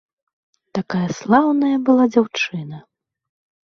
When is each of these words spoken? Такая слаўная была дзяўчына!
Такая 0.77 1.03
слаўная 1.19 1.77
была 1.87 2.11
дзяўчына! 2.17 2.85